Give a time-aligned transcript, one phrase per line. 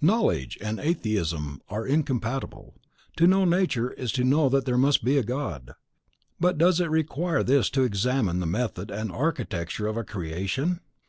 [0.00, 2.76] Knowledge and atheism are incompatible.
[3.16, 5.72] To know Nature is to know that there must be a God.
[6.38, 10.78] But does it require this to examine the method and architecture of creation?